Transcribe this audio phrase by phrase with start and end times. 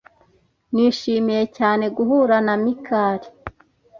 [0.73, 3.27] Nishimiye cyane guhura na Mikali.